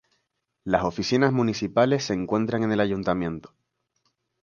[0.63, 3.53] Las oficinas municipales se encuentran en el ayuntamiento.